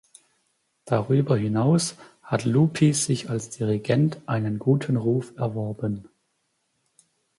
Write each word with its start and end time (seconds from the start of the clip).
Darüber 0.85 1.37
hinaus 1.37 1.95
hat 2.23 2.45
Lupi 2.45 2.91
sich 2.91 3.29
als 3.29 3.51
Dirigent 3.51 4.19
einen 4.27 4.57
guten 4.57 4.97
Ruf 4.97 5.31
erworben. 5.37 6.09